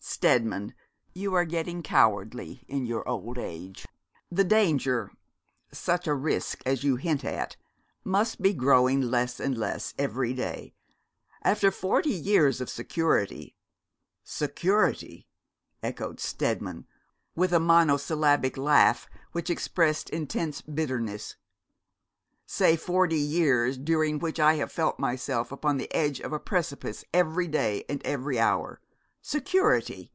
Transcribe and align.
'Steadman, 0.00 0.74
you 1.14 1.34
are 1.34 1.44
getting 1.44 1.82
cowardly 1.82 2.64
in 2.66 2.86
your 2.86 3.06
old 3.06 3.36
age. 3.36 3.86
The 4.32 4.42
danger 4.42 5.12
such 5.70 6.06
a 6.08 6.14
risk 6.14 6.62
as 6.64 6.82
you 6.82 6.96
hint 6.96 7.26
at, 7.26 7.56
must 8.04 8.40
be 8.40 8.54
growing 8.54 9.00
less 9.02 9.38
and 9.38 9.56
less 9.56 9.92
every 9.98 10.32
day. 10.32 10.74
After 11.42 11.70
forty 11.70 12.08
years 12.14 12.60
of 12.60 12.70
security' 12.70 13.54
'Security' 14.24 15.28
echoed 15.82 16.20
Steadman, 16.20 16.86
with 17.36 17.52
a 17.52 17.60
monosyllabic 17.60 18.56
laugh 18.56 19.08
which 19.32 19.50
expressed 19.50 20.08
intense 20.10 20.62
bitterness. 20.62 21.36
'Say 22.46 22.76
forty 22.76 23.20
years 23.20 23.76
during 23.76 24.18
which 24.18 24.40
I 24.40 24.54
have 24.54 24.72
felt 24.72 24.98
myself 24.98 25.52
upon 25.52 25.76
the 25.76 25.92
edge 25.94 26.18
of 26.20 26.32
a 26.32 26.40
precipice 26.40 27.04
every 27.12 27.46
day 27.46 27.84
and 27.90 28.02
every 28.06 28.40
hour. 28.40 28.80
Security! 29.20 30.10